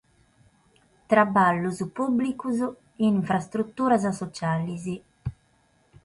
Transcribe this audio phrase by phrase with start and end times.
[1.11, 2.57] Traballos pùblicos
[3.05, 4.85] in infrastruturas sotziales.